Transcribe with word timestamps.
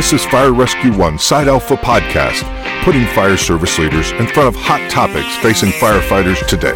This 0.00 0.14
is 0.14 0.24
Fire 0.24 0.54
Rescue 0.54 0.96
One 0.96 1.18
Side 1.18 1.46
Alpha 1.46 1.76
Podcast, 1.76 2.42
putting 2.84 3.04
fire 3.08 3.36
service 3.36 3.78
leaders 3.78 4.12
in 4.12 4.26
front 4.28 4.48
of 4.48 4.56
hot 4.56 4.90
topics 4.90 5.36
facing 5.42 5.72
firefighters 5.72 6.42
today. 6.46 6.72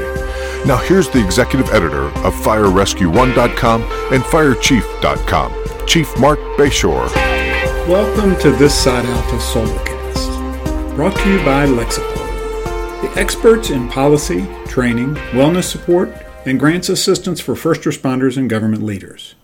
Now, 0.66 0.77
here's 0.77 1.09
the 1.09 1.25
executive 1.25 1.71
editor 1.71 2.09
of 2.09 2.34
FireRescue1.com 2.34 3.83
and 4.12 4.23
FireChief.com, 4.25 5.87
Chief 5.87 6.19
Marc 6.19 6.39
Bashoor. 6.59 7.11
Welcome 7.89 8.39
to 8.41 8.51
this 8.51 8.75
Side 8.75 9.07
Alpha 9.07 9.37
Solocast, 9.37 10.95
brought 10.95 11.16
to 11.16 11.33
you 11.33 11.38
by 11.47 11.65
Lexipol, 11.65 13.01
the 13.01 13.19
experts 13.19 13.70
in 13.70 13.88
policy, 13.88 14.47
training, 14.66 15.15
wellness 15.33 15.65
support, 15.65 16.12
and 16.45 16.61
grants 16.61 16.91
assistance 16.91 17.41
for 17.41 17.56
first 17.56 17.80
responders 17.84 18.37
and 18.37 18.51
government 18.51 18.83
leaders. 18.83 19.34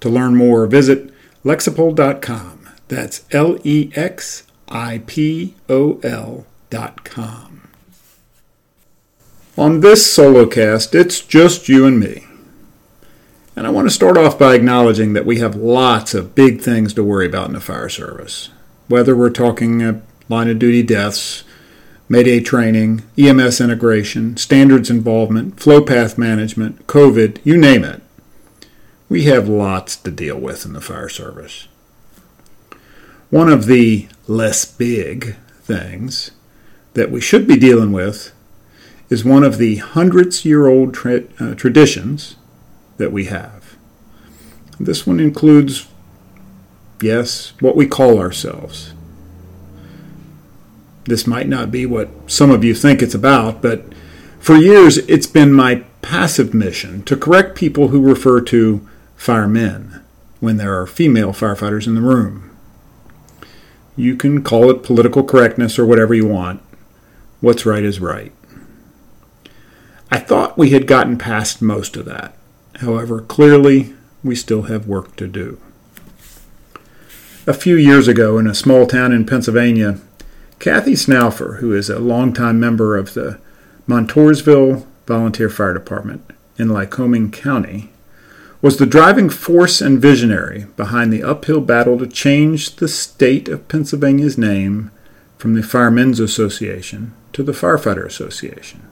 To 0.00 0.08
learn 0.08 0.34
more, 0.34 0.66
visit 0.66 1.12
lexipol.com. 1.44 2.57
That's 2.88 3.24
L 3.30 3.58
E 3.64 3.90
X 3.94 4.44
I 4.68 5.02
P 5.06 5.54
O 5.68 6.00
L.com. 6.02 7.68
On 9.56 9.80
this 9.80 10.16
solocast, 10.16 10.94
it's 10.94 11.20
just 11.20 11.68
you 11.68 11.86
and 11.86 11.98
me. 11.98 12.24
And 13.56 13.66
I 13.66 13.70
want 13.70 13.88
to 13.88 13.94
start 13.94 14.16
off 14.16 14.38
by 14.38 14.54
acknowledging 14.54 15.14
that 15.14 15.26
we 15.26 15.38
have 15.38 15.56
lots 15.56 16.14
of 16.14 16.36
big 16.36 16.60
things 16.60 16.94
to 16.94 17.02
worry 17.02 17.26
about 17.26 17.48
in 17.48 17.54
the 17.54 17.60
fire 17.60 17.88
service. 17.88 18.50
Whether 18.86 19.16
we're 19.16 19.30
talking 19.30 19.82
uh, 19.82 20.00
line 20.28 20.48
of 20.48 20.60
duty 20.60 20.84
deaths, 20.84 21.42
Mayday 22.08 22.40
training, 22.40 23.02
EMS 23.18 23.60
integration, 23.60 24.36
standards 24.36 24.90
involvement, 24.90 25.58
flow 25.58 25.82
path 25.82 26.16
management, 26.16 26.86
COVID, 26.86 27.40
you 27.44 27.56
name 27.56 27.84
it. 27.84 28.00
We 29.08 29.24
have 29.24 29.48
lots 29.48 29.96
to 29.96 30.10
deal 30.10 30.38
with 30.38 30.64
in 30.64 30.72
the 30.72 30.80
fire 30.80 31.08
service. 31.08 31.66
One 33.30 33.50
of 33.50 33.66
the 33.66 34.08
less 34.26 34.64
big 34.64 35.36
things 35.60 36.30
that 36.94 37.10
we 37.10 37.20
should 37.20 37.46
be 37.46 37.56
dealing 37.56 37.92
with 37.92 38.32
is 39.10 39.24
one 39.24 39.44
of 39.44 39.58
the 39.58 39.76
hundreds 39.76 40.44
year 40.44 40.66
old 40.66 40.94
tra- 40.94 41.24
uh, 41.38 41.54
traditions 41.54 42.36
that 42.96 43.12
we 43.12 43.26
have. 43.26 43.76
This 44.80 45.06
one 45.06 45.20
includes, 45.20 45.88
yes, 47.02 47.52
what 47.60 47.76
we 47.76 47.86
call 47.86 48.18
ourselves. 48.18 48.94
This 51.04 51.26
might 51.26 51.48
not 51.48 51.70
be 51.70 51.84
what 51.84 52.08
some 52.26 52.50
of 52.50 52.64
you 52.64 52.74
think 52.74 53.02
it's 53.02 53.14
about, 53.14 53.60
but 53.60 53.84
for 54.38 54.56
years 54.56 54.98
it's 54.98 55.26
been 55.26 55.52
my 55.52 55.84
passive 56.00 56.54
mission 56.54 57.02
to 57.04 57.16
correct 57.16 57.56
people 57.56 57.88
who 57.88 58.00
refer 58.00 58.40
to 58.40 58.86
firemen 59.16 60.02
when 60.40 60.56
there 60.56 60.80
are 60.80 60.86
female 60.86 61.32
firefighters 61.32 61.86
in 61.86 61.94
the 61.94 62.00
room. 62.00 62.47
You 63.98 64.14
can 64.14 64.44
call 64.44 64.70
it 64.70 64.84
political 64.84 65.24
correctness 65.24 65.76
or 65.76 65.84
whatever 65.84 66.14
you 66.14 66.24
want. 66.24 66.62
What's 67.40 67.66
right 67.66 67.82
is 67.82 67.98
right. 67.98 68.30
I 70.08 70.20
thought 70.20 70.56
we 70.56 70.70
had 70.70 70.86
gotten 70.86 71.18
past 71.18 71.60
most 71.60 71.96
of 71.96 72.04
that. 72.04 72.36
However, 72.76 73.20
clearly, 73.20 73.92
we 74.22 74.36
still 74.36 74.62
have 74.62 74.86
work 74.86 75.16
to 75.16 75.26
do. 75.26 75.60
A 77.44 77.52
few 77.52 77.74
years 77.74 78.06
ago, 78.06 78.38
in 78.38 78.46
a 78.46 78.54
small 78.54 78.86
town 78.86 79.10
in 79.10 79.26
Pennsylvania, 79.26 79.98
Kathy 80.60 80.94
Snaufer, 80.94 81.56
who 81.58 81.74
is 81.74 81.90
a 81.90 81.98
longtime 81.98 82.60
member 82.60 82.96
of 82.96 83.14
the 83.14 83.40
Montoursville 83.88 84.86
Volunteer 85.08 85.50
Fire 85.50 85.74
Department 85.74 86.24
in 86.56 86.68
Lycoming 86.68 87.32
County, 87.32 87.90
was 88.60 88.76
the 88.76 88.86
driving 88.86 89.30
force 89.30 89.80
and 89.80 90.00
visionary 90.00 90.66
behind 90.76 91.12
the 91.12 91.22
uphill 91.22 91.60
battle 91.60 91.98
to 91.98 92.06
change 92.06 92.76
the 92.76 92.88
state 92.88 93.48
of 93.48 93.68
Pennsylvania's 93.68 94.36
name 94.36 94.90
from 95.36 95.54
the 95.54 95.62
Firemen's 95.62 96.18
Association 96.18 97.14
to 97.32 97.44
the 97.44 97.52
Firefighter 97.52 98.04
Association. 98.04 98.82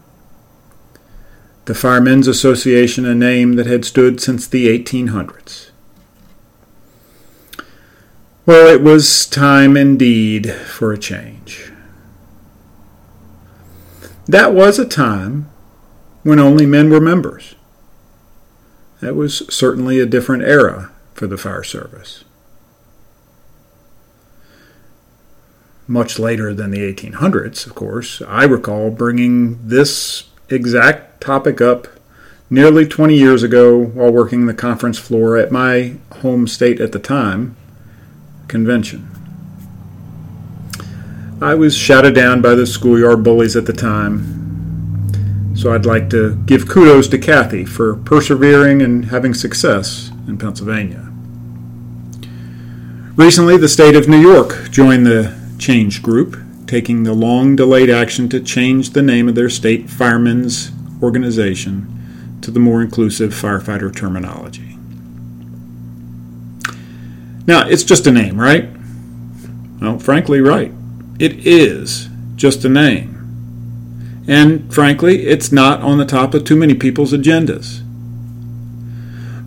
The 1.65 1.75
Firemen's 1.75 2.29
Association, 2.29 3.05
a 3.05 3.15
name 3.15 3.55
that 3.55 3.67
had 3.67 3.85
stood 3.85 4.21
since 4.21 4.47
the 4.47 4.69
1800s. 4.69 5.71
Well, 8.47 8.73
it 8.73 8.81
was 8.81 9.27
time 9.27 9.77
indeed 9.77 10.53
for 10.53 10.93
a 10.93 10.99
change. 10.99 11.73
That 14.29 14.55
was 14.55 14.79
a 14.79 14.87
time 14.87 15.51
when 16.23 16.39
only 16.39 16.67
men 16.67 16.89
were 16.89 17.01
members. 17.01 17.56
That 19.01 19.15
was 19.15 19.43
certainly 19.49 20.01
a 20.01 20.07
different 20.07 20.43
era 20.45 20.91
for 21.15 21.27
the 21.27 21.37
fire 21.37 21.63
service. 21.63 22.25
Much 25.87 26.19
later 26.19 26.53
than 26.53 26.71
the 26.71 26.93
1800s, 26.93 27.67
of 27.67 27.75
course, 27.75 28.21
I 28.27 28.45
recall 28.45 28.91
bringing 28.91 29.69
this 29.69 30.25
exact 30.49 31.21
topic 31.21 31.61
up 31.61 31.89
nearly 32.51 32.87
20 32.87 33.17
years 33.17 33.43
ago 33.43 33.79
while 33.79 34.13
working 34.13 34.47
the 34.47 34.55
conference 34.55 34.99
floor 34.99 35.37
at 35.37 35.53
my 35.53 35.97
home 36.23 36.47
state 36.47 36.81
at 36.81 36.93
the 36.93 36.99
time, 36.99 37.57
convention. 38.49 39.09
I 41.41 41.55
was 41.55 41.77
shouted 41.77 42.15
down 42.15 42.41
by 42.41 42.55
the 42.55 42.67
schoolyard 42.67 43.23
bullies 43.23 43.57
at 43.57 43.67
the 43.67 43.73
time, 43.73 44.46
so 45.57 45.73
I'd 45.73 45.87
like 45.87 46.11
to 46.11 46.37
give 46.45 46.69
kudos 46.69 47.09
to 47.09 47.19
Kathy 47.19 47.65
for 47.65 47.97
persevering 47.97 48.83
and 48.83 49.07
having 49.07 49.33
success 49.33 50.11
in 50.29 50.37
Pennsylvania. 50.37 51.11
Recently, 53.17 53.57
the 53.57 53.69
state 53.69 53.97
of 53.97 54.09
New 54.09 54.21
York 54.21 54.71
joined 54.71 55.07
the 55.07 55.35
Change 55.59 56.03
Group, 56.03 56.37
taking 56.67 57.05
the 57.05 57.15
long 57.15 57.57
delayed 57.57 57.89
action 57.89 58.29
to 58.29 58.41
change 58.41 58.91
the 58.91 59.01
name 59.01 59.29
of 59.29 59.35
their 59.35 59.49
state 59.49 59.89
firemen's 59.89 60.71
organization 61.03 62.39
to 62.43 62.51
the 62.51 62.61
more 62.61 62.83
inclusive 62.83 63.33
firefighter 63.33 63.95
terminology. 63.95 64.77
Now, 67.47 67.67
it's 67.67 67.85
just 67.85 68.07
a 68.07 68.13
name, 68.13 68.39
right? 68.39 68.69
Well, 69.81 69.99
frankly, 69.99 70.41
right. 70.41 70.73
It 71.19 71.47
is 71.47 72.11
just 72.35 72.65
a 72.67 72.69
name. 72.69 73.16
And 74.29 74.73
frankly, 74.73 75.27
it's 75.27 75.53
not 75.53 75.81
on 75.83 75.99
the 75.99 76.05
top 76.05 76.35
of 76.35 76.45
too 76.45 76.57
many 76.57 76.75
people's 76.75 77.13
agendas. 77.13 77.83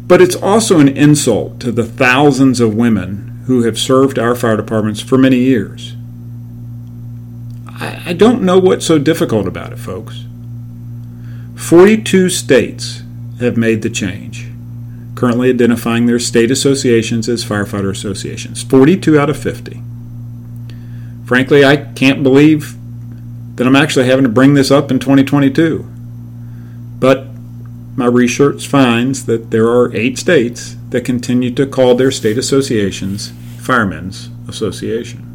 But 0.07 0.21
it's 0.21 0.35
also 0.35 0.79
an 0.79 0.87
insult 0.87 1.59
to 1.59 1.71
the 1.71 1.83
thousands 1.85 2.59
of 2.59 2.75
women 2.75 3.43
who 3.45 3.63
have 3.63 3.77
served 3.77 4.17
our 4.17 4.35
fire 4.35 4.57
departments 4.57 5.01
for 5.01 5.17
many 5.17 5.37
years. 5.37 5.95
I, 7.81 8.13
don't 8.13 8.41
know 8.41 8.59
what's 8.59 8.85
so 8.85 8.99
difficult 8.99 9.47
about 9.47 9.71
it, 9.71 9.77
folks. 9.77 10.25
42 11.55 12.29
states 12.29 13.03
have 13.39 13.55
made 13.55 13.81
the 13.81 13.89
change, 13.89 14.47
currently 15.15 15.49
identifying 15.49 16.05
their 16.05 16.19
state 16.19 16.51
associations 16.51 17.29
as 17.29 17.45
firefighter 17.45 17.89
associations. 17.89 18.63
42 18.63 19.17
out 19.17 19.29
of 19.29 19.37
50. 19.37 19.81
Frankly, 21.25 21.63
I 21.63 21.77
can't 21.77 22.23
believe 22.23 22.75
that 23.59 23.67
I'm 23.67 23.75
actually 23.75 24.05
having 24.05 24.23
to 24.23 24.29
bring 24.29 24.53
this 24.53 24.71
up 24.71 24.89
in 24.89 24.99
2022. 24.99 25.85
But 26.97 27.25
my 27.97 28.05
research 28.05 28.69
finds 28.69 29.25
that 29.25 29.51
there 29.51 29.67
are 29.67 29.93
eight 29.93 30.17
states 30.17 30.77
that 30.91 31.03
continue 31.03 31.51
to 31.55 31.67
call 31.67 31.93
their 31.93 32.09
state 32.09 32.37
associations 32.37 33.33
Firemen's 33.59 34.29
Association. 34.47 35.25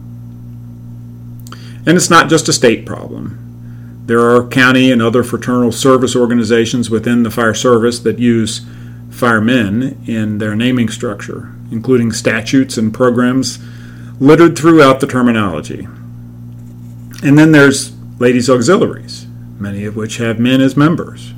And 1.85 1.99
it's 1.99 2.09
not 2.09 2.31
just 2.31 2.49
a 2.49 2.55
state 2.55 2.87
problem. 2.87 4.03
There 4.07 4.21
are 4.21 4.49
county 4.49 4.91
and 4.91 5.03
other 5.03 5.23
fraternal 5.23 5.71
service 5.71 6.17
organizations 6.17 6.89
within 6.89 7.25
the 7.25 7.31
fire 7.31 7.53
service 7.53 7.99
that 7.99 8.19
use 8.19 8.65
firemen 9.11 10.03
in 10.07 10.39
their 10.39 10.57
naming 10.57 10.89
structure, 10.89 11.55
including 11.71 12.11
statutes 12.11 12.79
and 12.79 12.95
programs 12.95 13.59
littered 14.19 14.57
throughout 14.57 15.01
the 15.01 15.07
terminology. 15.07 15.87
And 17.23 17.39
then 17.39 17.53
there's 17.53 17.94
ladies' 18.19 18.49
auxiliaries, 18.49 19.27
many 19.59 19.85
of 19.85 19.97
which 19.97 20.19
have 20.19 20.39
men 20.39 20.61
as 20.61 20.77
members. 20.77 21.33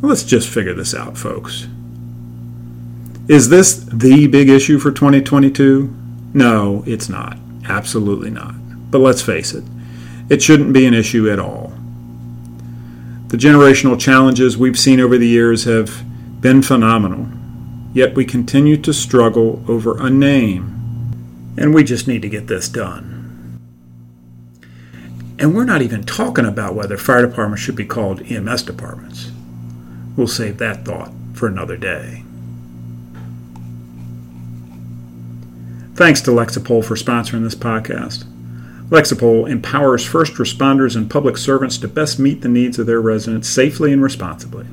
Let's 0.00 0.22
just 0.22 0.48
figure 0.48 0.74
this 0.74 0.94
out, 0.94 1.18
folks. 1.18 1.66
Is 3.28 3.48
this 3.48 3.74
the 3.74 4.26
big 4.26 4.48
issue 4.48 4.78
for 4.78 4.90
2022? 4.90 5.94
No, 6.32 6.82
it's 6.86 7.08
not. 7.08 7.36
Absolutely 7.68 8.30
not. 8.30 8.54
But 8.90 9.00
let's 9.00 9.20
face 9.20 9.52
it, 9.52 9.64
it 10.30 10.42
shouldn't 10.42 10.72
be 10.72 10.86
an 10.86 10.94
issue 10.94 11.30
at 11.30 11.38
all. 11.38 11.72
The 13.28 13.36
generational 13.36 14.00
challenges 14.00 14.56
we've 14.56 14.78
seen 14.78 15.00
over 15.00 15.18
the 15.18 15.26
years 15.26 15.64
have 15.64 16.02
been 16.40 16.62
phenomenal, 16.62 17.28
yet 17.92 18.14
we 18.14 18.24
continue 18.24 18.78
to 18.78 18.94
struggle 18.94 19.62
over 19.68 19.98
a 19.98 20.08
name. 20.08 21.54
And 21.58 21.74
we 21.74 21.84
just 21.84 22.08
need 22.08 22.22
to 22.22 22.28
get 22.28 22.46
this 22.46 22.68
done. 22.68 23.17
And 25.38 25.54
we're 25.54 25.64
not 25.64 25.82
even 25.82 26.02
talking 26.02 26.44
about 26.44 26.74
whether 26.74 26.96
fire 26.96 27.24
departments 27.24 27.62
should 27.62 27.76
be 27.76 27.86
called 27.86 28.22
EMS 28.22 28.62
departments. 28.62 29.30
We'll 30.16 30.26
save 30.26 30.58
that 30.58 30.84
thought 30.84 31.12
for 31.34 31.46
another 31.46 31.76
day. 31.76 32.24
Thanks 35.94 36.20
to 36.22 36.30
Lexipol 36.30 36.84
for 36.84 36.96
sponsoring 36.96 37.44
this 37.44 37.54
podcast. 37.54 38.24
Lexipol 38.88 39.48
empowers 39.48 40.04
first 40.04 40.34
responders 40.34 40.96
and 40.96 41.10
public 41.10 41.36
servants 41.36 41.76
to 41.78 41.88
best 41.88 42.18
meet 42.18 42.40
the 42.40 42.48
needs 42.48 42.78
of 42.78 42.86
their 42.86 43.00
residents 43.00 43.48
safely 43.48 43.92
and 43.92 44.02
responsibly. 44.02 44.66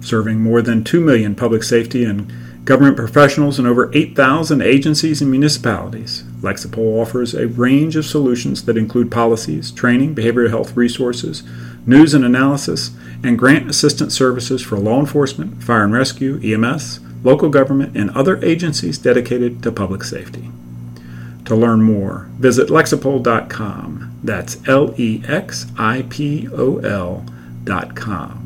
Serving 0.00 0.40
more 0.40 0.62
than 0.62 0.82
2 0.82 1.00
million 1.00 1.34
public 1.34 1.62
safety 1.62 2.04
and 2.04 2.30
government 2.66 2.96
professionals 2.96 3.60
in 3.60 3.66
over 3.66 3.90
8,000 3.94 4.60
agencies 4.60 5.22
and 5.22 5.30
municipalities, 5.30 6.24
Lexipol 6.40 7.00
offers 7.00 7.32
a 7.32 7.46
range 7.46 7.94
of 7.94 8.04
solutions 8.04 8.64
that 8.64 8.76
include 8.76 9.10
policies, 9.10 9.70
training, 9.70 10.16
behavioral 10.16 10.50
health 10.50 10.76
resources, 10.76 11.44
news 11.86 12.12
and 12.12 12.24
analysis, 12.24 12.90
and 13.22 13.38
grant 13.38 13.70
assistance 13.70 14.14
services 14.14 14.62
for 14.62 14.78
law 14.78 14.98
enforcement, 14.98 15.62
fire 15.62 15.84
and 15.84 15.92
rescue, 15.92 16.40
EMS, 16.42 16.98
local 17.22 17.50
government, 17.50 17.96
and 17.96 18.10
other 18.10 18.44
agencies 18.44 18.98
dedicated 18.98 19.62
to 19.62 19.70
public 19.70 20.02
safety. 20.02 20.50
To 21.44 21.54
learn 21.54 21.82
more, 21.82 22.28
visit 22.32 22.68
lexipol.com. 22.68 24.18
That's 24.24 24.68
L 24.68 24.92
E 24.98 25.22
X 25.24 25.66
I 25.78 26.04
P 26.10 26.48
O 26.52 26.78
L.com. 26.78 28.45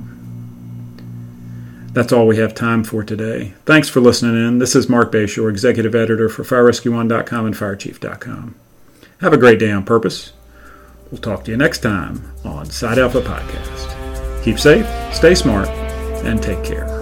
That's 1.93 2.13
all 2.13 2.27
we 2.27 2.37
have 2.37 2.55
time 2.55 2.85
for 2.85 3.03
today. 3.03 3.55
Thanks 3.65 3.89
for 3.89 4.01
listening 4.01 4.37
in. 4.37 4.59
This 4.59 4.77
is 4.77 4.89
Marc 4.89 5.11
Bashoor, 5.11 5.51
Executive 5.51 5.95
Editor 5.95 6.29
for 6.29 6.45
FireRescue1.com 6.45 7.47
and 7.47 7.55
FireChief.com. 7.55 8.55
Have 9.21 9.33
a 9.33 9.39
great 9.39 9.59
day 9.59 9.73
on 9.73 9.85
purpose. 9.85 10.33
We'll 11.11 11.21
talk 11.21 11.45
to 11.45 11.51
you 11.51 11.57
next 11.57 11.81
time 11.81 12.33
on 12.45 12.67
Side 12.67 12.99
Alpha 12.99 13.21
Podcast. 13.21 14.45
Keep 14.45 14.61
safe, 14.61 14.87
stay 15.15 15.35
smart, 15.35 15.69
and 16.25 16.41
take 16.41 16.63
care. 16.63 17.00